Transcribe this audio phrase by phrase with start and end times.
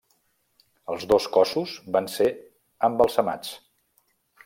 [0.93, 2.29] Els dos cossos van ser
[2.91, 3.57] embalsamats.